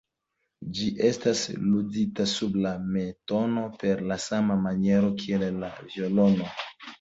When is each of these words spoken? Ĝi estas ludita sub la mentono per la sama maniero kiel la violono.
Ĝi 0.77 0.85
estas 1.09 1.43
ludita 1.65 2.25
sub 2.31 2.57
la 2.63 2.71
mentono 2.95 3.67
per 3.85 4.03
la 4.13 4.19
sama 4.25 4.57
maniero 4.65 5.13
kiel 5.21 5.47
la 5.61 5.71
violono. 5.93 6.51